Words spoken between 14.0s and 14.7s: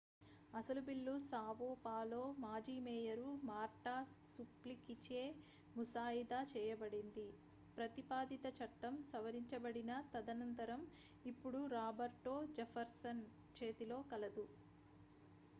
కలదు